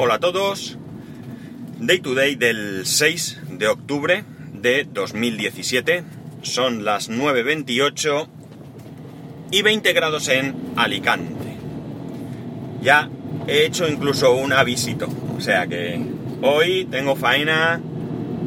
[0.00, 0.78] Hola a todos.
[1.80, 6.04] Day to day del 6 de octubre de 2017.
[6.42, 8.28] Son las 9.28
[9.50, 11.56] y 20 grados en Alicante.
[12.80, 13.10] Ya
[13.48, 15.08] he hecho incluso un avisito.
[15.36, 16.00] O sea que
[16.42, 17.80] hoy tengo faena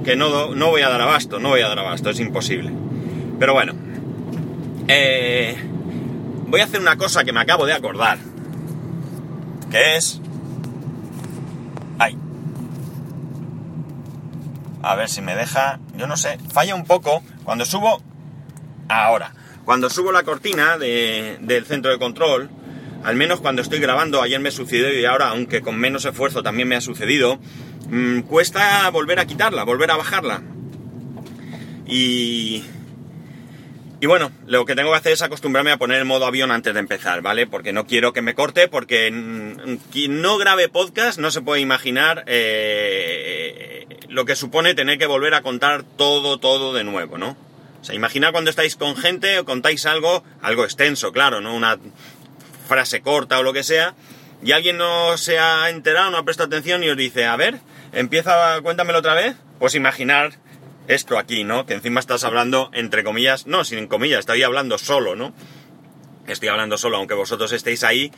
[0.05, 2.71] que no, no voy a dar abasto, no voy a dar abasto, es imposible.
[3.39, 3.73] Pero bueno.
[4.87, 5.57] Eh,
[6.47, 8.19] voy a hacer una cosa que me acabo de acordar.
[9.69, 10.20] Que es
[14.83, 15.79] A ver si me deja.
[15.95, 16.37] Yo no sé.
[16.51, 17.23] Falla un poco.
[17.43, 18.01] Cuando subo.
[18.89, 19.33] Ahora.
[19.65, 22.49] Cuando subo la cortina del centro de control.
[23.03, 24.21] Al menos cuando estoy grabando.
[24.21, 27.39] Ayer me sucedió y ahora, aunque con menos esfuerzo también me ha sucedido.
[27.89, 30.41] Mm, cuesta volver a quitarla, volver a bajarla.
[31.85, 32.63] Y.
[33.99, 36.73] Y bueno, lo que tengo que hacer es acostumbrarme a poner el modo avión antes
[36.73, 37.45] de empezar, ¿vale?
[37.45, 39.09] Porque no quiero que me corte, porque
[39.91, 43.30] quien no grabe podcast no se puede imaginar eh,
[44.11, 47.37] lo que supone tener que volver a contar todo, todo de nuevo, ¿no?
[47.79, 51.55] O sea, imagina cuando estáis con gente o contáis algo, algo extenso, claro, ¿no?
[51.55, 51.79] Una
[52.67, 53.95] frase corta o lo que sea,
[54.43, 57.59] y alguien no se ha enterado, no ha prestado atención y os dice, a ver,
[57.93, 59.35] empieza, cuéntamelo otra vez.
[59.59, 60.33] Pues imaginar
[60.87, 61.65] esto aquí, ¿no?
[61.65, 65.33] Que encima estás hablando, entre comillas, no, sin comillas, estoy hablando solo, ¿no?
[66.27, 68.11] Estoy hablando solo, aunque vosotros estéis ahí,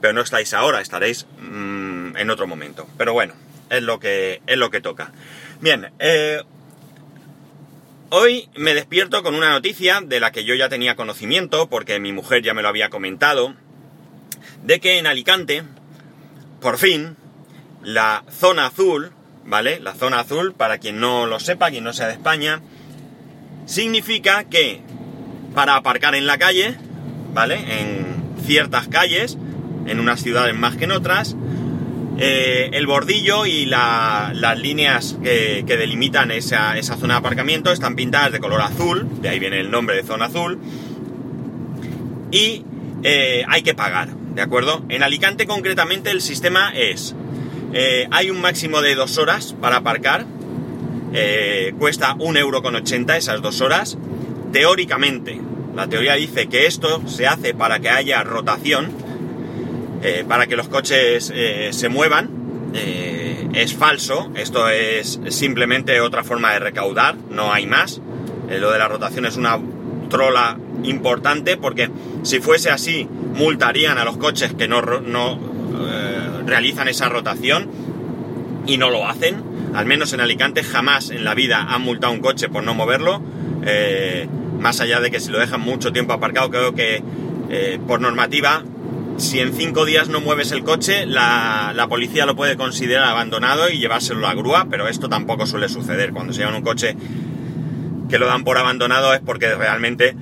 [0.00, 2.86] pero no estáis ahora, estaréis mm, en otro momento.
[2.96, 3.34] Pero bueno,
[3.72, 5.12] es lo que, es lo que toca.
[5.60, 6.42] Bien, eh,
[8.10, 12.12] hoy me despierto con una noticia de la que yo ya tenía conocimiento, porque mi
[12.12, 13.54] mujer ya me lo había comentado,
[14.62, 15.62] de que en Alicante,
[16.60, 17.16] por fin,
[17.82, 19.12] la zona azul,
[19.46, 19.80] ¿vale?
[19.80, 22.60] La zona azul, para quien no lo sepa, quien no sea de España,
[23.64, 24.82] significa que
[25.54, 26.76] para aparcar en la calle,
[27.32, 27.80] ¿vale?
[27.80, 29.38] En ciertas calles,
[29.86, 31.36] en unas ciudades más que en otras,
[32.24, 38.38] eh, el bordillo y las líneas que, delimitan esa, zona de aparcamiento están pintadas de
[38.38, 40.60] color azul, de ahí viene el nombre de zona azul,
[42.30, 42.64] y
[43.02, 44.84] eh, hay que pagar, ¿de acuerdo?
[44.88, 47.16] En Alicante concretamente el sistema es
[47.72, 50.24] eh, hay un máximo de dos horas para aparcar.
[51.78, 53.98] Cuesta un euro con esas dos horas.
[54.52, 55.40] Teóricamente,
[55.74, 58.92] la teoría dice que esto se hace para que haya rotación,
[60.02, 61.32] eh, para que los coches
[61.70, 62.42] se muevan.
[63.54, 68.00] es falso, esto es simplemente otra forma de recaudar, no hay más.
[68.48, 69.58] lo de la rotación es una
[70.08, 71.90] trola importante porque
[72.22, 75.38] si fuese así multarían a los coches que no, no
[76.46, 77.70] realizan esa rotación
[78.66, 79.42] y no lo hacen.
[79.74, 83.22] Al menos en Alicante jamás en la vida han multado un coche por no moverlo.
[83.64, 87.02] Eh, más allá de que si lo dejan mucho tiempo aparcado, creo que
[87.50, 88.64] eh, por normativa,
[89.16, 93.78] si en cinco días no mueves el coche, la, policía lo puede considerar abandonado y
[93.78, 96.12] llevárselo a grúa, pero esto tampoco suele suceder.
[96.12, 96.96] Cuando se llevan un coche
[98.08, 100.16] que lo dan por abandonado es porque realmente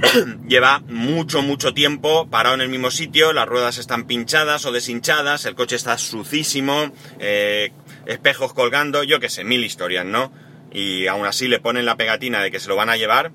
[0.48, 5.44] lleva mucho, mucho tiempo parado en el mismo sitio, las ruedas están pinchadas o deshinchadas,
[5.46, 7.72] el coche está sucísimo, eh,
[8.06, 10.32] espejos colgando, yo qué sé, mil historias, ¿no?
[10.72, 13.32] Y aún así le ponen la pegatina de que se lo van a llevar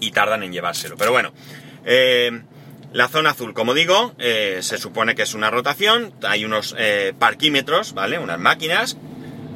[0.00, 0.96] y tardan en llevárselo.
[0.96, 1.32] Pero bueno,
[1.84, 2.42] eh,
[2.96, 6.74] la zona azul, como digo, eh, se supone que es una rotación, hay unos
[7.18, 8.18] parquímetros, ¿vale?
[8.18, 8.96] Unas máquinas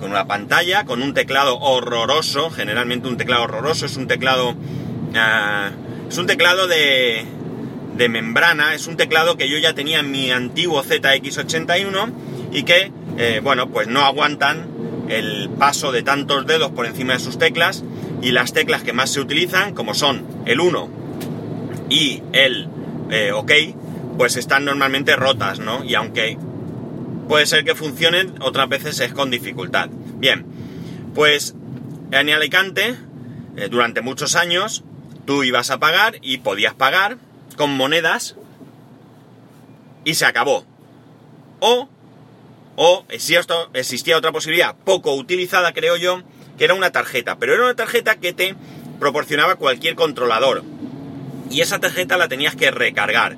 [0.00, 4.56] con una pantalla, con un teclado horroroso, generalmente un teclado horroroso, es un teclado...
[5.14, 5.70] Ah,
[6.08, 7.24] es un teclado de,
[7.96, 12.12] de membrana, es un teclado que yo ya tenía en mi antiguo ZX81
[12.50, 14.66] y que, eh, bueno, pues no aguantan
[15.08, 17.84] el paso de tantos dedos por encima de sus teclas.
[18.22, 20.90] Y las teclas que más se utilizan, como son el 1
[21.88, 22.68] y el
[23.10, 23.52] eh, OK,
[24.16, 25.84] pues están normalmente rotas, ¿no?
[25.84, 26.38] Y aunque
[27.28, 29.88] puede ser que funcionen, otras veces es con dificultad.
[29.90, 30.44] Bien,
[31.14, 31.54] pues
[32.10, 32.96] en Alicante,
[33.56, 34.84] eh, durante muchos años,
[35.30, 37.16] Tú ibas a pagar y podías pagar
[37.56, 38.34] con monedas
[40.04, 40.64] y se acabó.
[41.60, 41.88] O,
[42.74, 46.22] o existía otra posibilidad, poco utilizada creo yo,
[46.58, 48.56] que era una tarjeta, pero era una tarjeta que te
[48.98, 50.64] proporcionaba cualquier controlador.
[51.50, 53.36] Y esa tarjeta la tenías que recargar.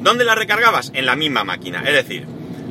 [0.00, 0.90] ¿Dónde la recargabas?
[0.94, 1.82] En la misma máquina.
[1.86, 2.26] Es decir,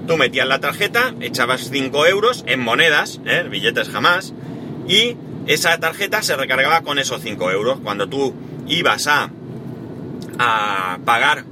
[0.08, 3.46] tú metías la tarjeta, echabas 5 euros en monedas, ¿eh?
[3.50, 4.34] billetes jamás,
[4.88, 5.16] y
[5.46, 7.80] esa tarjeta se recargaba con esos 5 euros.
[7.84, 8.34] Cuando tú
[8.68, 9.30] ibas a,
[10.40, 11.46] a pagar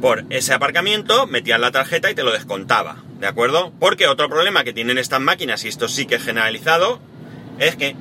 [0.00, 3.72] por ese aparcamiento, metías la tarjeta y te lo descontaba, ¿de acuerdo?
[3.78, 7.00] Porque otro problema que tienen estas máquinas, y esto sí que es generalizado,
[7.58, 7.96] es que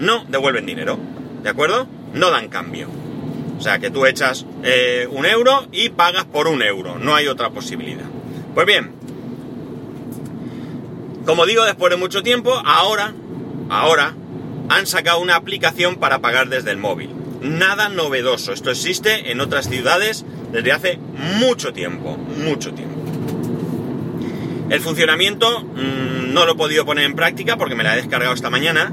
[0.00, 0.98] no devuelven dinero,
[1.42, 1.86] ¿de acuerdo?
[2.12, 3.03] No dan cambio.
[3.58, 7.28] O sea, que tú echas eh, un euro y pagas por un euro, no hay
[7.28, 8.06] otra posibilidad.
[8.54, 8.92] Pues bien,
[11.26, 13.14] Como digo, después de mucho tiempo, ahora,
[13.70, 14.14] ahora,
[14.68, 17.10] han sacado una aplicación para pagar desde el móvil.
[17.40, 18.52] Nada novedoso.
[18.52, 20.98] Esto existe en otras ciudades desde hace
[21.38, 22.94] mucho tiempo, mucho tiempo.
[24.68, 28.34] El funcionamiento mmm, no lo he podido poner en práctica porque me la he descargado
[28.34, 28.92] esta mañana.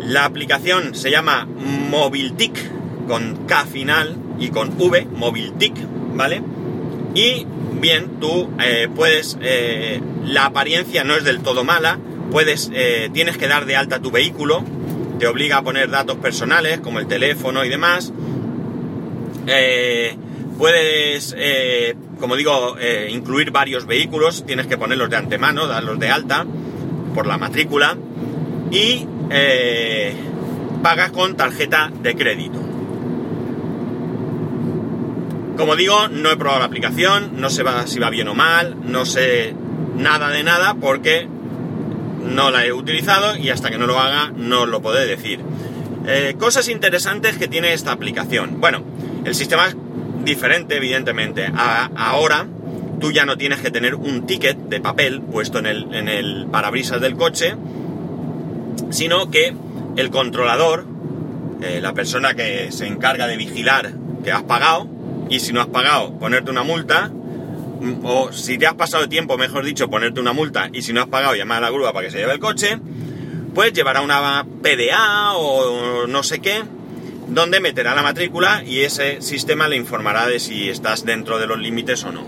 [0.00, 1.46] La aplicación se llama
[1.90, 2.75] Mobiltic
[3.06, 5.74] con K final y con V, Mobiltic,
[6.14, 6.42] ¿vale?
[7.14, 7.46] Y
[7.80, 11.98] bien, tú eh, puedes, eh, la apariencia no es del todo mala,
[12.30, 14.62] puedes, eh, tienes que dar de alta tu vehículo,
[15.18, 18.12] te obliga a poner datos personales como el teléfono y demás.
[20.58, 21.36] puedes,
[22.18, 22.76] como digo,
[23.10, 26.44] incluir varios vehículos, tienes que ponerlos de antemano, darlos de alta
[27.14, 27.96] por la matrícula
[28.70, 29.06] y
[30.82, 32.65] pagas con tarjeta de crédito.
[35.56, 39.06] Como digo, no he probado la aplicación, no sé si va bien o mal, no
[39.06, 39.54] sé
[39.96, 41.28] nada de nada porque
[42.22, 45.40] no la he utilizado y hasta que no lo haga no lo podré decir.
[46.06, 48.60] Eh, cosas interesantes que tiene esta aplicación.
[48.60, 48.82] Bueno,
[49.24, 49.76] el sistema es
[50.24, 51.50] diferente, evidentemente.
[51.96, 52.46] ahora
[53.00, 56.46] tú ya no tienes que tener un ticket de papel puesto en el, en el
[56.50, 57.54] parabrisas del coche,
[58.90, 59.54] sino que
[59.96, 60.86] el controlador,
[61.62, 63.92] eh, la persona que se encarga de vigilar
[64.24, 64.88] que has pagado,
[65.28, 69.08] y si no has pagado, ponerte una multa, mm, o si te has pasado de
[69.08, 71.92] tiempo, mejor dicho, ponerte una multa, y si no has pagado, llamar a la grúa
[71.92, 72.78] para que se lleve el coche,
[73.54, 76.62] pues llevará una PDA o no sé qué,
[77.28, 81.58] donde meterá la matrícula y ese sistema le informará de si estás dentro de los
[81.58, 82.24] límites o no.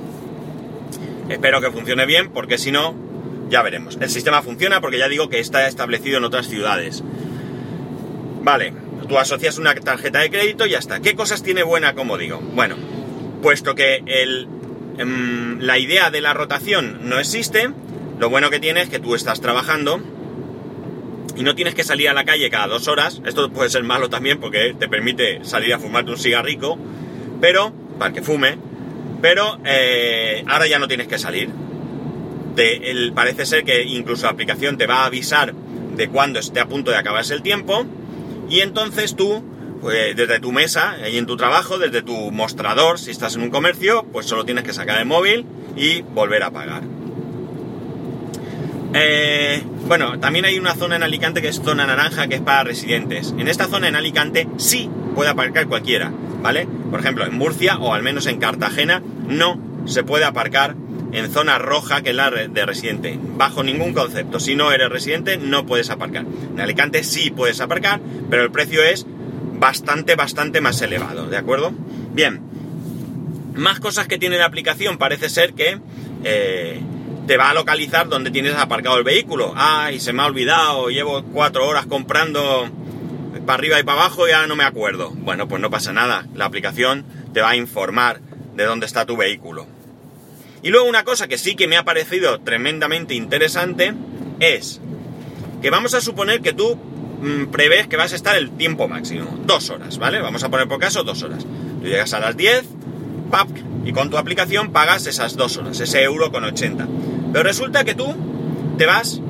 [1.29, 2.94] Espero que funcione bien, porque si no,
[3.51, 3.99] ya veremos.
[4.01, 7.05] El sistema funciona porque ya digo que está establecido en otras ciudades.
[8.43, 8.73] Vale,
[9.08, 11.00] tú asocias una tarjeta de crédito y ya está.
[11.00, 12.38] ¿Qué cosas tiene buena, como digo?
[12.38, 12.76] Bueno,
[13.43, 14.46] puesto que el,
[14.99, 17.70] em, la idea de la rotación no existe,
[18.19, 20.00] lo bueno que tiene es que tú estás trabajando
[21.37, 23.22] y no tienes que salir a la calle cada dos horas.
[23.25, 26.78] Esto puede ser malo también porque te permite salir a fumarte un cigarrico,
[27.40, 28.58] pero, para que fume,
[29.22, 31.50] pero eh, ahora ya no tienes que salir.
[33.14, 36.90] parece ser que incluso la aplicación te va a avisar de cuando esté a punto
[36.90, 37.87] de acabarse el tiempo
[38.49, 39.43] y entonces tú,
[39.81, 43.50] pues, desde tu mesa, ahí en tu trabajo, desde tu mostrador, si estás en un
[43.50, 45.47] comercio, pues solo tienes que sacar el móvil
[45.77, 46.83] y volver a pagar.
[48.95, 52.65] Eh, bueno, también hay una zona en Alicante que es zona naranja, que es para
[52.65, 53.35] residentes.
[53.39, 56.11] En esta zona en Alicante sí puede aparcar cualquiera,
[56.43, 56.67] ¿vale?
[56.91, 60.75] Por ejemplo, en Murcia o al menos en Cartagena no se puede aparcar
[61.12, 63.19] en zona roja, que es la de residente.
[63.37, 64.40] Bajo ningún concepto.
[64.40, 66.25] Si no eres residente, no puedes aparcar.
[66.52, 68.00] En Alicante sí puedes aparcar,
[68.31, 69.06] pero el precio es
[69.58, 71.72] bastante, bastante más elevado, ¿de acuerdo?
[72.12, 72.40] Bien.
[73.55, 74.99] Más cosas que tiene la aplicación.
[74.99, 75.81] Parece ser que
[76.25, 76.81] eh,
[77.26, 79.52] te va a localizar donde tienes aparcado el vehículo.
[79.56, 82.70] Ay, se me ha olvidado, llevo cuatro horas comprando
[83.46, 85.10] para arriba y para abajo y ahora no me acuerdo.
[85.10, 86.26] Bueno, pues no pasa nada.
[86.34, 88.20] La aplicación te va a informar
[88.55, 89.78] de dónde está tu vehículo.
[90.62, 93.94] Y luego una cosa que sí que me ha parecido tremendamente interesante
[94.40, 94.81] es
[95.62, 99.38] que vamos a suponer que tú mm, prevés que vas a estar el tiempo máximo,
[99.44, 100.20] dos horas, ¿vale?
[100.20, 101.44] Vamos a poner por caso dos horas.
[101.81, 102.64] Tú llegas a las 10,
[103.31, 103.49] ¡pap!
[103.84, 106.87] y con tu aplicación pagas esas dos horas, ese euro con 80.
[107.32, 108.14] Pero resulta que tú
[108.76, 109.20] te vas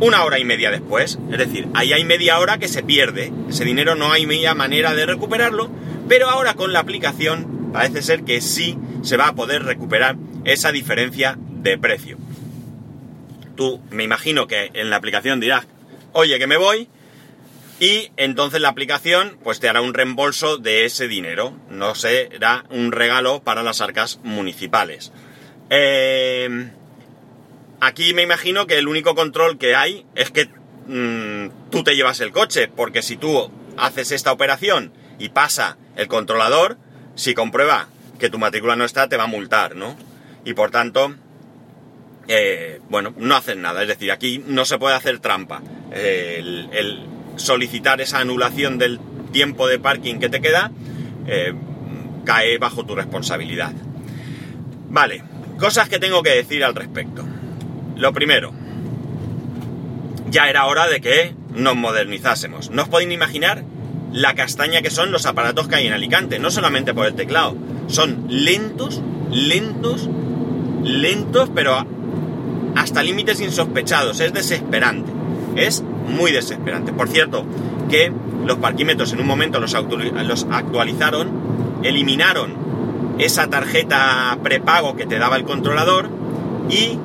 [0.00, 3.64] una hora y media después, es decir, ahí hay media hora que se pierde, ese
[3.64, 5.68] dinero no hay media manera de recuperarlo,
[6.08, 10.16] pero ahora con la aplicación parece ser que sí se va a poder recuperar
[10.48, 12.16] esa diferencia de precio.
[13.54, 15.66] Tú me imagino que en la aplicación dirás,
[16.12, 16.88] oye que me voy,
[17.80, 22.92] y entonces la aplicación pues te hará un reembolso de ese dinero, no será un
[22.92, 25.12] regalo para las arcas municipales.
[25.68, 26.70] Eh,
[27.80, 30.48] aquí me imagino que el único control que hay es que
[30.86, 36.08] mm, tú te llevas el coche, porque si tú haces esta operación y pasa el
[36.08, 36.78] controlador,
[37.16, 37.88] si comprueba
[38.18, 40.07] que tu matrícula no está, te va a multar, ¿no?
[40.44, 41.14] Y por tanto,
[42.28, 43.82] eh, bueno, no hacen nada.
[43.82, 45.62] Es decir, aquí no se puede hacer trampa.
[45.92, 48.98] el, solicitar esa anulación del
[49.32, 50.72] tiempo de parking que te queda
[51.26, 51.54] eh,
[52.24, 53.72] cae bajo tu responsabilidad.
[54.90, 55.22] Vale,
[55.58, 57.24] cosas que tengo que decir al respecto.
[57.96, 58.52] Lo primero,
[60.30, 62.70] ya era hora de que nos modernizásemos.
[62.70, 63.64] No os podéis imaginar
[64.12, 67.56] la castaña que son los aparatos que hay en Alicante, no solamente por el teclado,
[67.88, 70.08] son lentos, lentos,
[70.82, 71.84] lentos, pero
[72.76, 74.20] hasta límites insospechados.
[74.20, 75.10] Es desesperante.
[75.56, 76.92] Es muy desesperante.
[76.92, 77.44] Por cierto,
[77.90, 78.12] que
[78.44, 81.30] los parquímetros en un momento los, actualizaron,
[81.82, 82.68] eliminaron
[83.18, 86.08] esa tarjeta prepago que te daba el controlador
[86.70, 86.98] y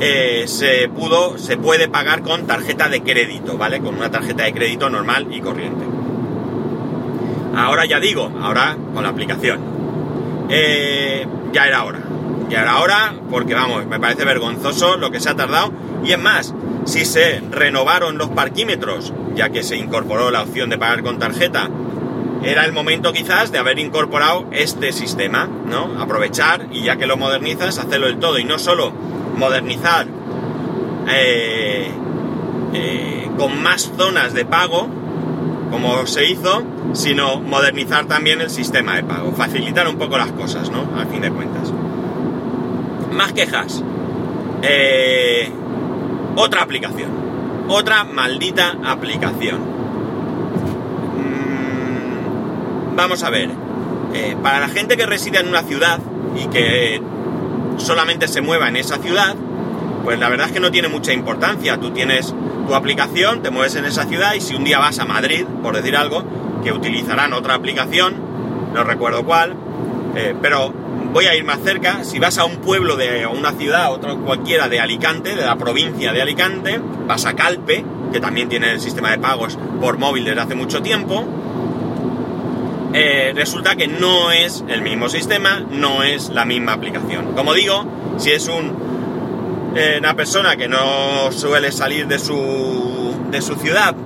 [0.00, 3.80] eh, se pudo, se puede pagar con tarjeta de crédito, ¿vale?
[3.80, 5.84] Con una tarjeta de crédito normal y corriente.
[7.56, 9.58] Ahora ya digo, ahora con la aplicación.
[10.48, 12.07] Eh, ya era hora.
[12.48, 15.72] Ya era hora porque vamos, me parece vergonzoso lo que se ha tardado.
[16.04, 20.78] Y es más, si se renovaron los parquímetros, ya que se incorporó la opción de
[20.78, 21.68] pagar con tarjeta,
[22.42, 26.00] era el momento quizás de haber incorporado este sistema, ¿no?
[26.00, 28.92] Aprovechar y ya que lo modernizas, hacerlo del todo y no solo
[29.36, 30.06] modernizar
[31.08, 31.90] eh,
[32.74, 34.88] eh, con más zonas de pago,
[35.70, 36.62] como se hizo,
[36.92, 40.88] sino modernizar también el sistema de pago, facilitar un poco las cosas, ¿no?
[40.96, 41.72] Al fin de cuentas.
[43.18, 43.82] Más quejas.
[44.62, 45.50] Eh,
[46.36, 47.10] otra aplicación.
[47.68, 49.58] Otra maldita aplicación.
[52.92, 53.50] Mm, vamos a ver.
[54.14, 55.98] Eh, para la gente que reside en una ciudad
[56.36, 57.02] y que
[57.78, 59.34] solamente se mueva en esa ciudad,
[60.04, 61.76] pues la verdad es que no tiene mucha importancia.
[61.76, 62.32] Tú tienes
[62.68, 65.74] tu aplicación, te mueves en esa ciudad y si un día vas a Madrid, por
[65.74, 66.22] decir algo,
[66.62, 68.14] que utilizarán otra aplicación,
[68.72, 69.56] no recuerdo cuál,
[70.14, 70.72] eh, pero
[71.18, 74.68] voy a ir más cerca, si vas a un pueblo de una ciudad, otra cualquiera
[74.68, 79.10] de Alicante, de la provincia de Alicante, vas a Calpe, que también tiene el sistema
[79.10, 81.24] de pagos por móvil desde hace mucho tiempo,
[82.94, 87.34] eh, resulta que no es el mismo sistema, no es la misma aplicación.
[87.34, 87.84] Como digo,
[88.16, 93.96] si es un, eh, una persona que no suele salir de su, de su ciudad,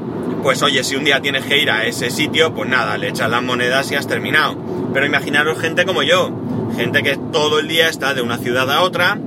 [0.42, 3.28] pues oye, si un día tienes que ir a ese sitio, pues nada, le echas
[3.28, 4.56] las monedas y has terminado.
[4.94, 6.30] Pero imaginaros gente como yo,
[6.76, 9.18] gente que todo el día está de una ciudad a otra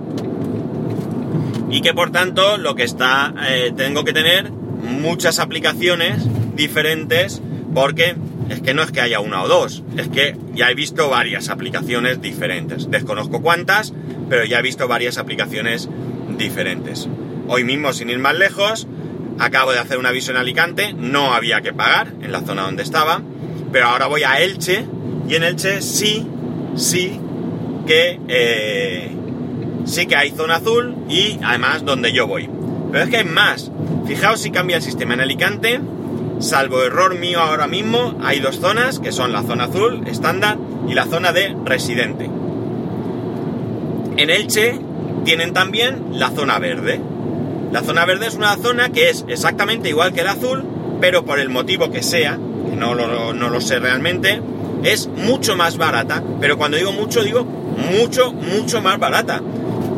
[1.69, 6.23] y que por tanto lo que está, eh, tengo que tener muchas aplicaciones
[6.55, 7.41] diferentes
[7.73, 8.15] porque
[8.49, 11.49] es que no es que haya una o dos, es que ya he visto varias
[11.49, 12.89] aplicaciones diferentes.
[12.89, 13.93] Desconozco cuántas,
[14.29, 15.89] pero ya he visto varias aplicaciones
[16.37, 17.09] diferentes.
[17.47, 18.87] Hoy mismo, sin ir más lejos,
[19.39, 22.83] acabo de hacer un aviso en Alicante, no había que pagar en la zona donde
[22.83, 23.21] estaba,
[23.71, 24.85] pero ahora voy a Elche
[25.27, 26.25] y en Elche sí,
[26.75, 27.19] sí
[27.85, 29.11] que eh,
[29.85, 32.49] sí que hay zona azul y además donde yo voy.
[32.91, 33.71] Pero es que hay más.
[34.07, 35.79] Fijaos si cambia el sistema en Alicante,
[36.39, 40.93] salvo error mío ahora mismo, hay dos zonas que son la zona azul estándar y
[40.93, 42.29] la zona de residente.
[44.17, 44.79] En Elche
[45.25, 47.01] tienen también la zona verde.
[47.71, 50.63] La zona verde es una zona que es exactamente igual que el azul,
[51.01, 52.39] pero por el motivo que sea,
[52.69, 54.41] que no lo, no lo sé realmente,
[54.83, 56.23] es mucho más barata.
[56.39, 57.45] Pero cuando digo mucho, digo
[57.75, 59.41] mucho, mucho más barata.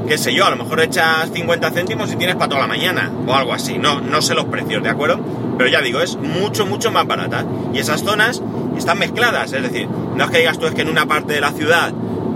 [0.08, 3.12] Qué sé yo, a lo mejor echas 50 céntimos y tienes para toda la mañana,
[3.26, 3.78] o algo así.
[3.78, 5.20] No, no sé los precios, ¿de acuerdo?
[5.58, 7.46] Pero ya digo, es mucho, mucho más barata.
[7.74, 8.42] Y esas zonas
[8.78, 11.42] están mezcladas, es decir, no es que digas tú es que en una parte de
[11.42, 11.92] la ciudad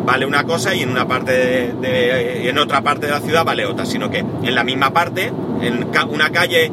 [0.06, 3.66] vale una cosa y en una parte de, en otra parte de la ciudad vale
[3.66, 5.32] otra, sino que en la misma parte,
[5.62, 6.72] en una calle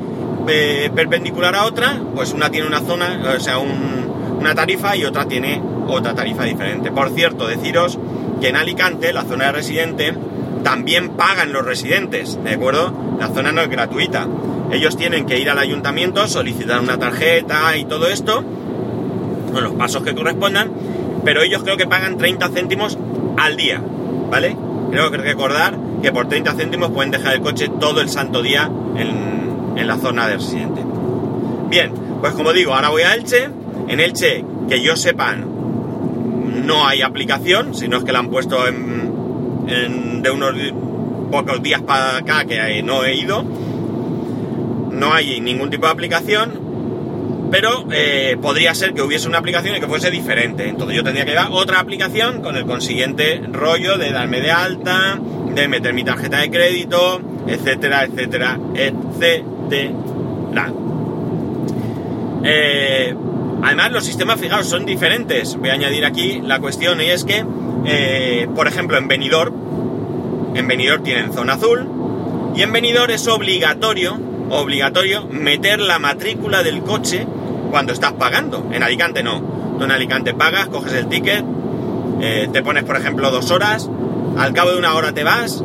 [0.48, 5.26] eh, perpendicular a otra, pues una tiene una zona, o sea, una tarifa y otra
[5.26, 6.90] tiene otra tarifa diferente.
[6.90, 7.98] Por cierto, deciros
[8.40, 10.14] que en Alicante, la zona de residente,
[10.62, 12.92] también pagan los residentes, ¿de acuerdo?
[13.18, 14.26] La zona no es gratuita.
[14.72, 18.44] Ellos tienen que ir al ayuntamiento, solicitar una tarjeta y todo esto,
[19.52, 20.70] con los pasos que correspondan,
[21.24, 22.98] pero ellos creo que pagan 30 céntimos
[23.38, 23.82] al día,
[24.30, 24.56] ¿vale?
[24.90, 28.70] Creo que recordar que por 30 céntimos pueden dejar el coche todo el santo día
[28.96, 30.82] en, en la zona de residente.
[31.68, 33.48] Bien, pues como digo, ahora voy a Elche.
[33.88, 35.57] En Elche, que yo sepan,
[36.68, 40.54] no hay aplicación, sino es que la han puesto en, de unos
[41.32, 43.42] pocos días para acá que no he ido.
[43.42, 46.68] No hay ningún tipo de aplicación
[47.50, 50.68] pero eh, podría ser que hubiese una aplicación y que fuese diferente.
[50.68, 55.18] Entonces yo tendría que llevar otra aplicación con el consiguiente rollo de darme de alta,
[55.54, 60.72] de meter mi tarjeta de crédito, etcétera, etcétera, etcétera.
[62.44, 63.14] Eh,
[63.62, 65.56] además los sistemas, fijaos, son diferentes.
[65.56, 67.44] Voy a añadir aquí la cuestión y es que,
[67.84, 69.54] eh, por ejemplo, en Benidorm,
[70.54, 71.88] en Benidorm tienen zona azul
[72.54, 74.18] y en Benidorm es obligatorio,
[74.50, 77.26] obligatorio meter la matrícula del coche
[77.70, 78.68] cuando estás pagando.
[78.72, 79.40] En Alicante no.
[79.78, 81.44] Tú en Alicante pagas, coges el ticket,
[82.20, 83.88] eh, te pones por ejemplo dos horas,
[84.36, 85.62] al cabo de una hora te vas,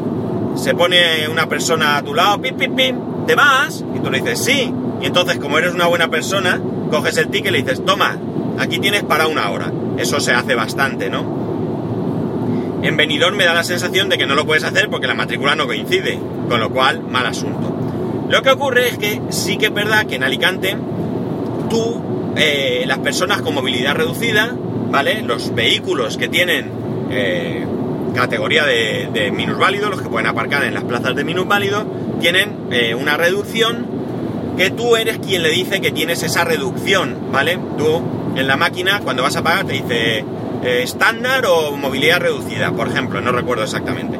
[0.56, 4.20] se pone una persona a tu lado, pim, pim, pim, te vas, y tú le
[4.20, 4.72] dices sí.
[5.02, 6.62] Y entonces como eres una buena persona,
[6.94, 8.20] coges el ticket y le dices, toma,
[8.60, 9.72] aquí tienes para una hora.
[9.98, 11.42] Eso se hace bastante, ¿no?
[12.84, 15.56] En Benidorm me da la sensación de que no lo puedes hacer porque la matrícula
[15.56, 17.76] no coincide, con lo cual, mal asunto.
[18.30, 20.78] Lo que ocurre es que sí que es verdad que en Alicante
[21.68, 22.00] tú,
[22.36, 24.56] eh, las personas con movilidad reducida,
[24.92, 25.24] ¿vale?
[25.24, 26.70] Los vehículos que tienen,
[27.10, 27.66] eh,
[28.14, 31.86] categoría de, de minusválidos, los que pueden aparcar en las plazas de minusválidos,
[32.20, 33.93] tienen eh, una reducción
[34.58, 37.58] que tú eres quien le dice que tienes esa reducción, ¿vale?
[37.78, 38.02] Tú
[38.36, 40.20] en la máquina cuando vas a pagar te dice
[40.64, 44.18] eh, estándar o movilidad reducida, por ejemplo, no recuerdo exactamente.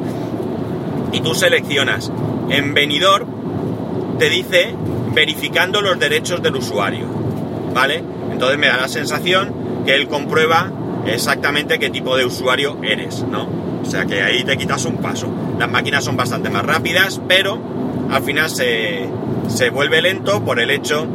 [1.12, 2.10] Y tú seleccionas.
[2.50, 3.26] En venidor
[4.18, 4.74] te dice
[5.12, 7.06] verificando los derechos del usuario,
[7.72, 8.02] ¿vale?
[8.30, 10.70] Entonces me da la sensación que él comprueba
[11.06, 13.48] exactamente qué tipo de usuario eres, ¿no?
[13.82, 15.28] O sea que ahí te quitas un paso.
[15.58, 17.58] Las máquinas son bastante más rápidas, pero
[18.10, 19.08] al final se,
[19.48, 21.06] se vuelve lento por el hecho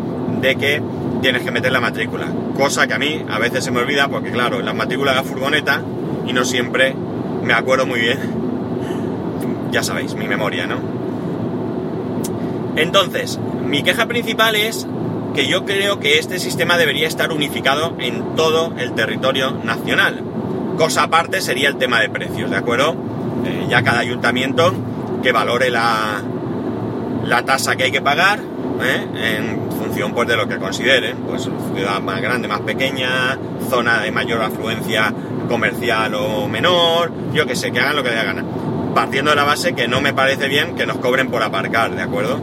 [0.42, 0.82] de que
[1.22, 2.28] tienes que meter la matrícula.
[2.56, 5.24] Cosa que a mí a veces se me olvida porque claro, la matrícula de la
[5.24, 5.82] furgoneta
[6.28, 6.96] y no siempre
[7.44, 8.20] me acuerdo muy bien.
[9.72, 10.80] Ya sabéis, mi memoria, ¿no?
[12.76, 14.88] Entonces, mi queja principal es
[15.36, 20.24] que yo creo que este sistema debería estar unificado en todo el territorio nacional.
[20.76, 22.96] Cosa aparte sería el tema de precios, ¿de acuerdo?
[23.46, 24.74] Eh, ya cada ayuntamiento
[25.22, 26.24] que valore la,
[27.30, 28.40] la tasa que hay que pagar
[28.82, 29.38] ¿eh?
[29.38, 33.38] en función pues, de lo que consideren, pues ciudad más grande, más pequeña,
[33.70, 35.14] zona de mayor afluencia
[35.48, 38.44] comercial o menor, yo que sé, que hagan lo que les gana.
[38.96, 42.02] Partiendo de la base que no me parece bien que nos cobren por aparcar, ¿de
[42.02, 42.42] acuerdo?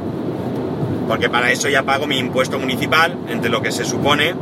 [1.08, 4.34] Porque para eso ya pago mi impuesto municipal, entre lo que se supone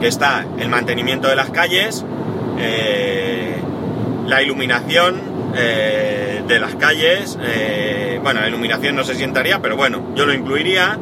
[0.00, 2.04] que está el mantenimiento de las calles,
[2.58, 3.56] eh,
[4.26, 10.12] la iluminación eh, de las calles, eh, bueno, la iluminación no se sientaría, pero bueno,
[10.14, 10.98] yo lo incluiría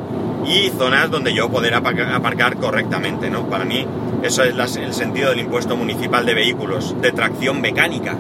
[0.46, 3.48] y zonas donde yo poder aparcar, correctamente, ¿no?
[3.48, 3.86] Para mí
[4.22, 8.16] eso es el sentido del impuesto municipal de vehículos de tracción mecánica,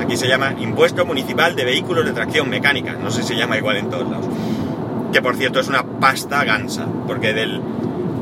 [0.00, 3.56] Aquí se llama impuesto municipal de vehículos de tracción mecánica, no sé si se llama
[3.56, 4.26] igual en todos lados
[5.12, 7.60] que por cierto es una pasta gansa, porque, del,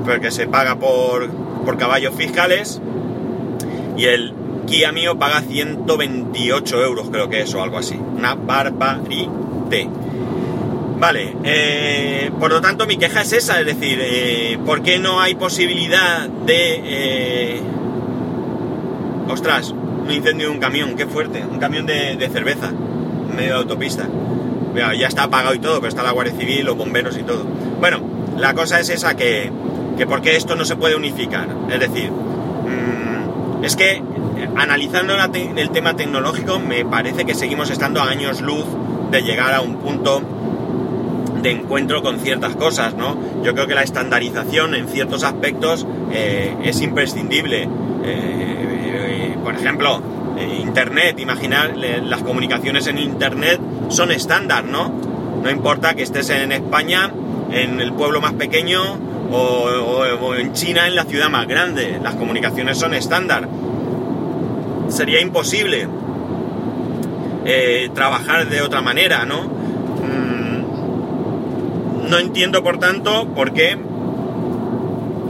[0.05, 2.81] porque se paga por, por caballos fiscales
[3.97, 4.35] y el
[4.71, 7.97] Kia mío paga 128 euros, creo que es, o algo así.
[7.97, 9.29] Una barbaridad.
[11.01, 15.21] Vale, eh, por lo tanto mi queja es esa, es decir, eh, ¿por qué no
[15.21, 16.83] hay posibilidad de...
[16.85, 17.61] Eh,
[19.29, 23.59] ostras, un incendio de un camión, qué fuerte, un camión de, cerveza, en medio de
[23.59, 24.09] autopista
[24.97, 27.43] ya está apagado y todo, pero está la Guardia Civil, los bomberos y todo.
[27.81, 28.01] Bueno,
[28.39, 29.51] la cosa es esa que,
[29.99, 31.49] que ¿por qué esto no se puede unificar?
[31.69, 34.01] Es decir, mm, es que
[34.57, 35.15] analizando
[35.57, 38.65] el tema tecnológico me parece que seguimos estando a años luz
[39.11, 40.23] de llegar a un punto
[41.43, 43.17] de encuentro con ciertas cosas, ¿no?
[43.43, 47.63] Yo creo que la estandarización en ciertos aspectos eh, es imprescindible.
[47.63, 47.69] Eh,
[48.05, 50.03] eh, por ejemplo,
[50.41, 54.91] Internet, imaginar las comunicaciones en Internet son estándar, ¿no?
[55.43, 57.13] No importa que estés en España,
[57.53, 58.81] en el pueblo más pequeño
[59.31, 61.99] o, en China, en la ciudad más grande.
[62.03, 63.49] Las comunicaciones son estándar.
[64.91, 65.89] Sería imposible
[67.45, 69.45] eh, trabajar de otra manera, ¿no?
[69.45, 70.65] Mm,
[72.11, 73.79] no entiendo, por tanto, por qué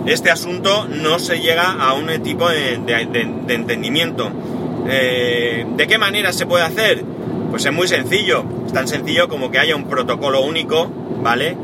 [0.07, 2.75] este asunto no se llega a un tipo de,
[3.49, 4.31] entendimiento.
[4.89, 7.05] Eh, ¿De qué manera se puede hacer?
[7.51, 10.91] Pues es muy sencillo, es tan sencillo como que haya un protocolo único,
[11.23, 11.57] ¿vale?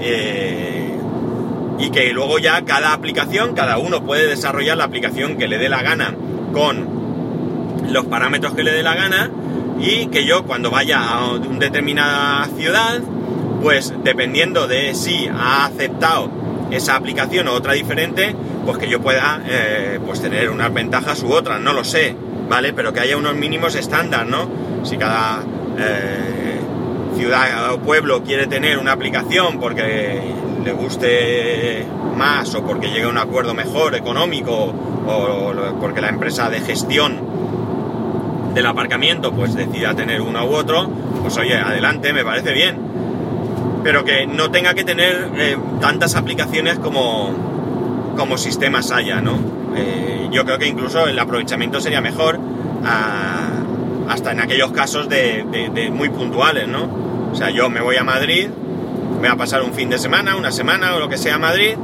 [0.00, 0.96] Eh,
[1.78, 5.68] y que luego ya cada aplicación, cada uno puede desarrollar la aplicación que le dé
[5.68, 6.14] la gana
[6.52, 7.01] con
[7.92, 9.30] los parámetros que le dé la gana
[9.78, 13.00] y que yo cuando vaya a una determinada ciudad,
[13.62, 16.30] pues dependiendo de si ha aceptado
[16.70, 21.32] esa aplicación o otra diferente, pues que yo pueda eh, pues tener unas ventajas u
[21.32, 22.16] otras, no lo sé,
[22.48, 22.72] ¿vale?
[22.72, 24.48] Pero que haya unos mínimos estándar, ¿no?
[24.84, 25.42] si cada
[25.78, 26.60] eh,
[27.16, 30.20] ciudad o pueblo quiere tener una aplicación porque
[30.64, 34.74] le guste más o porque llegue a un acuerdo mejor económico
[35.06, 37.31] o, porque la empresa de gestión
[38.54, 40.88] del aparcamiento pues decida tener uno u otro,
[41.22, 42.78] pues oye, adelante, me parece bien.
[43.82, 49.38] Pero que no tenga que tener eh, tantas aplicaciones como, como sistemas haya, ¿no?
[49.76, 52.38] Eh, yo creo que incluso el aprovechamiento sería mejor
[52.84, 53.48] a,
[54.08, 56.88] hasta en aquellos casos de, muy puntuales, ¿no?
[57.32, 58.48] O sea, yo me voy a Madrid,
[59.18, 61.74] voy a pasar un fin de semana, una semana o lo que sea a Madrid,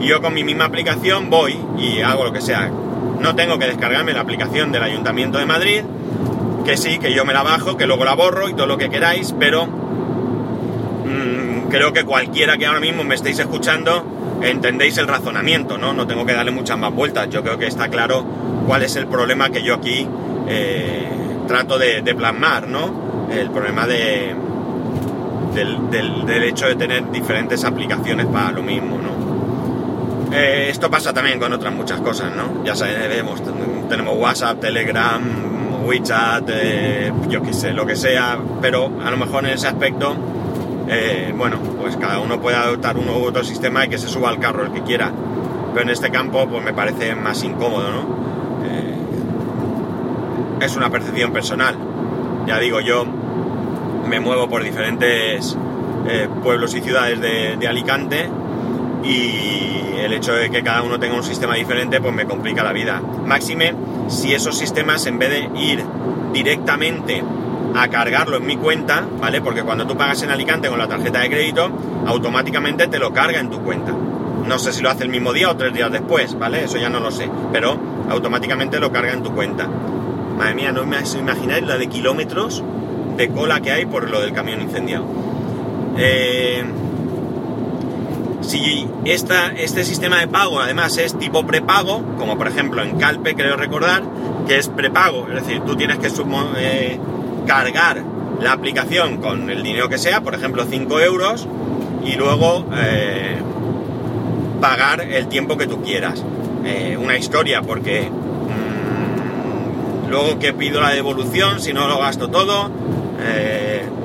[0.00, 2.70] y yo con mi misma aplicación voy y hago lo que sea.
[3.20, 5.82] No tengo que descargarme la aplicación del Ayuntamiento de Madrid,
[6.64, 8.90] que sí, que yo me la bajo, que luego la borro y todo lo que
[8.90, 14.04] queráis, pero mm, creo que cualquiera que ahora mismo me estéis escuchando
[14.42, 15.92] entendéis el razonamiento, ¿no?
[15.92, 17.28] No tengo que darle muchas más vueltas.
[17.30, 18.24] Yo creo que está claro
[18.66, 20.06] cuál es el problema que yo aquí
[20.48, 21.08] eh,
[21.46, 23.28] trato de, plasmar, ¿no?
[23.30, 24.34] El problema de,
[25.54, 30.32] del, hecho de tener diferentes aplicaciones para lo mismo, ¿no?
[30.34, 32.64] Eh, esto pasa también con otras muchas cosas, ¿no?
[32.64, 33.42] Ya sabemos,
[33.88, 35.22] tenemos WhatsApp, Telegram,
[35.84, 40.14] WeChat, eh, yo qué sé, lo que sea, pero a lo mejor en ese aspecto,
[40.88, 44.28] eh, bueno, pues cada uno puede adoptar uno u otro sistema y que se suba
[44.28, 45.10] al carro el que quiera.
[45.72, 48.22] Pero en este campo, pues me parece más incómodo, ¿no?
[50.60, 51.76] es una percepción personal.
[52.46, 53.04] Ya digo, yo
[54.06, 55.58] me muevo por diferentes
[56.40, 58.28] pueblos y ciudades de Alicante
[59.02, 62.72] y el hecho de que cada uno tenga un sistema diferente pues me complica la
[62.72, 63.00] vida.
[63.24, 63.74] Máxime
[64.12, 65.84] si esos sistemas en vez de ir
[66.32, 67.22] directamente
[67.74, 69.40] a cargarlo en mi cuenta, ¿vale?
[69.40, 71.70] Porque cuando tú pagas en Alicante con la tarjeta de crédito,
[72.06, 73.92] automáticamente te lo carga en tu cuenta.
[73.92, 76.64] No sé si lo hace el mismo día o tres días después, ¿vale?
[76.64, 77.78] Eso ya no lo sé, pero
[78.10, 79.68] automáticamente lo carga en tu cuenta.
[80.36, 82.62] Madre mía, no me imagináis la de kilómetros
[83.16, 85.06] de cola que hay por lo del camión incendiado.
[85.96, 86.64] Eh,
[88.42, 93.56] si este sistema de pago además es tipo prepago, como por ejemplo en Calpe creo
[93.56, 94.02] recordar,
[94.46, 96.08] que es prepago, es decir, tú tienes que
[96.56, 96.98] eh,
[97.46, 98.02] cargar
[98.40, 101.46] la aplicación con el dinero que sea, por ejemplo 5 euros,
[102.04, 103.36] y luego eh,
[104.60, 106.22] pagar el tiempo que tú quieras.
[106.64, 112.70] Eh, una historia porque mm, luego que pido la devolución, si no lo gasto todo,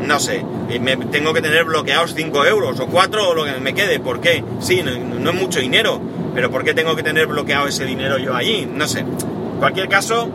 [0.05, 0.43] no sé,
[0.79, 3.99] me tengo que tener bloqueados 5 euros o 4 o lo que me quede.
[3.99, 4.43] ¿Por qué?
[4.59, 4.91] Sí, no,
[5.29, 5.99] es mucho dinero,
[6.33, 8.65] pero ¿por qué tengo que tener bloqueado ese dinero yo allí?
[8.71, 8.99] No sé.
[8.99, 10.29] En cualquier caso,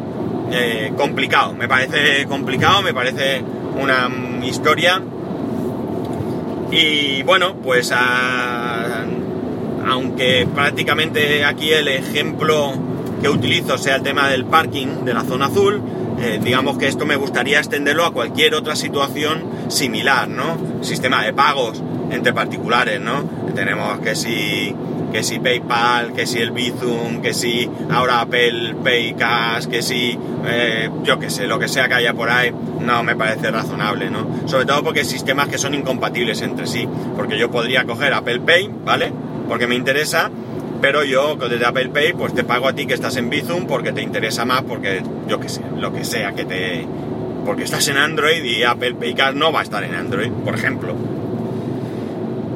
[0.51, 1.53] eh, complicado.
[1.55, 3.42] Me parece complicado, me parece
[3.81, 4.11] una
[4.45, 5.03] historia.
[6.71, 7.92] Y bueno, pues
[9.87, 12.73] aunque prácticamente aquí el ejemplo
[13.21, 15.83] que utilizo sea el tema del parking de la zona azul,
[16.21, 19.42] eh, digamos que esto me gustaría extenderlo a cualquier otra situación
[19.73, 20.57] similar, ¿no?
[20.83, 23.25] Sistema de pagos entre particulares, ¿no?
[23.55, 24.75] Tenemos que si,
[25.13, 30.19] que si PayPal, que si el Bizum, que si ahora Apple Pay Cash, que si,
[30.47, 34.11] eh, yo qué sé, lo que sea que haya por ahí, no me parece razonable,
[34.11, 34.27] ¿no?
[34.47, 38.71] Sobre todo porque sistemas que son incompatibles entre sí, porque yo podría coger Apple Pay,
[38.85, 39.13] ¿vale?
[39.49, 40.31] Porque me interesa,
[40.81, 43.93] pero yo desde Apple Pay pues te pago a ti que estás en Bizum porque
[43.93, 46.87] te interesa más, porque yo qué sé, lo que sea que te...
[47.45, 50.95] Porque estás en Android y Apple Pay no va a estar en Android, por ejemplo.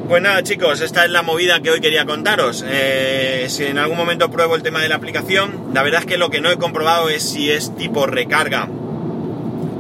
[0.09, 2.65] Pues nada chicos, esta es la movida que hoy quería contaros.
[2.69, 6.17] Eh, si en algún momento pruebo el tema de la aplicación, la verdad es que
[6.17, 8.69] lo que no he comprobado es si es tipo recarga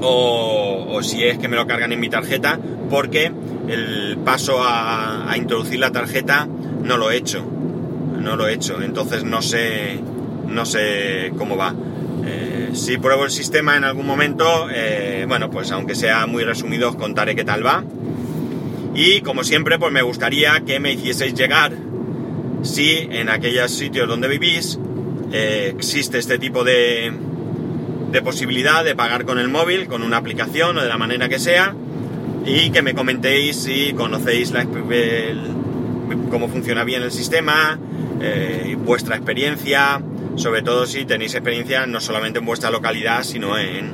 [0.02, 2.58] o, si es que me lo cargan en mi tarjeta,
[2.90, 3.30] porque
[3.68, 6.48] el paso a introducir la tarjeta
[6.82, 7.44] no lo he hecho
[8.26, 10.00] no lo he hecho, entonces no sé,
[10.48, 11.74] no sé cómo va.
[12.72, 16.96] Si pruebo el sistema en algún momento, eh, bueno, pues aunque sea muy resumido, os
[16.96, 17.84] contaré qué tal va.
[18.94, 21.72] Y como siempre, pues me gustaría que me hicieseis llegar
[22.62, 24.78] si en aquellos sitios donde vivís
[25.32, 27.12] eh, existe este tipo de,
[28.10, 31.38] de posibilidad de pagar con el móvil, con una aplicación o de la manera que
[31.38, 31.74] sea,
[32.46, 34.64] y que me comentéis si conocéis la,
[36.30, 37.78] cómo funciona bien el sistema,
[38.20, 40.00] eh, vuestra experiencia,
[40.36, 43.92] sobre todo si tenéis experiencia no solamente en vuestra localidad, sino en,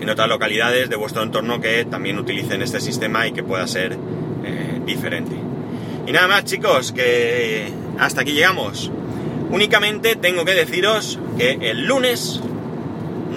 [0.00, 3.96] en otras localidades de vuestro entorno que también utilicen este sistema y que pueda ser
[4.44, 5.36] eh, diferente.
[6.06, 8.90] Y nada más chicos, que hasta aquí llegamos.
[9.50, 12.40] Únicamente tengo que deciros que el lunes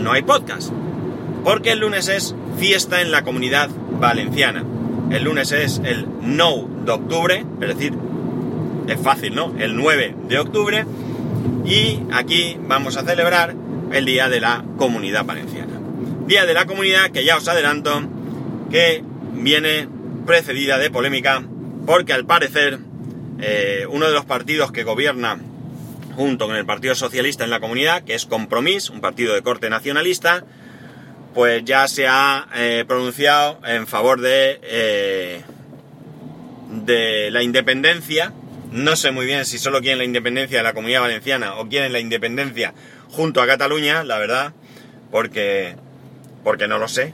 [0.01, 0.71] no hay podcast,
[1.43, 3.69] porque el lunes es fiesta en la comunidad
[3.99, 4.63] valenciana.
[5.11, 7.93] El lunes es el no de octubre, es decir,
[8.87, 9.53] es fácil, ¿no?
[9.57, 10.85] El 9 de octubre
[11.65, 13.55] y aquí vamos a celebrar
[13.91, 15.73] el Día de la Comunidad Valenciana.
[16.27, 18.03] Día de la Comunidad que ya os adelanto
[18.71, 19.87] que viene
[20.25, 21.43] precedida de polémica
[21.85, 22.79] porque al parecer
[23.39, 25.37] eh, uno de los partidos que gobierna
[26.15, 29.69] junto con el Partido Socialista en la comunidad, que es Compromís, un partido de corte
[29.69, 30.45] nacionalista,
[31.33, 35.41] pues ya se ha eh, pronunciado en favor de, eh,
[36.85, 38.31] de la independencia
[38.73, 41.93] no sé muy bien si solo quieren la independencia de la comunidad valenciana o quieren
[41.93, 42.73] la independencia
[43.09, 44.53] junto a Cataluña, la verdad,
[45.11, 45.75] porque,
[46.43, 47.13] porque no lo sé.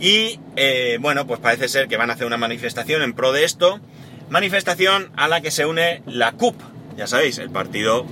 [0.00, 3.44] Y eh, bueno, pues parece ser que van a hacer una manifestación en pro de
[3.44, 3.80] esto,
[4.30, 6.58] manifestación a la que se une la CUP,
[6.96, 8.06] ya sabéis, el partido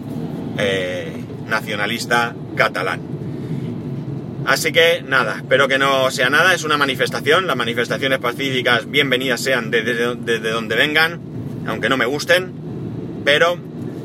[0.58, 1.10] eh,
[1.46, 3.00] nacionalista catalán.
[4.44, 9.40] Así que nada, espero que no sea nada, es una manifestación, las manifestaciones pacíficas bienvenidas
[9.40, 11.20] sean desde, desde donde vengan,
[11.66, 12.61] aunque no me gusten,
[13.24, 13.58] pero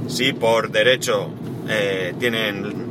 [0.08, 1.30] si por derecho
[1.70, 2.88] eh, tienen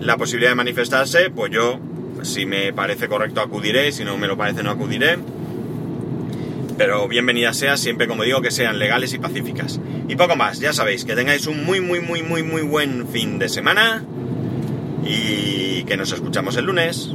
[0.00, 1.78] la posibilidad de manifestarse, pues yo,
[2.22, 5.18] si me parece correcto, acudiré, si no me lo parece, no acudiré.
[6.78, 9.80] Pero bienvenida sea, siempre como digo, que sean legales y pacíficas.
[10.08, 13.38] Y poco más, ya sabéis, que tengáis un muy, muy, muy, muy, muy buen fin
[13.38, 14.04] de semana.
[15.08, 17.12] y que nos escuchamos el lunes.